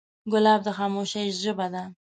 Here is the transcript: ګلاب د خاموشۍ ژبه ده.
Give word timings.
ګلاب 0.31 0.59
د 0.65 0.67
خاموشۍ 0.77 1.27
ژبه 1.41 1.67
ده. 1.73 1.83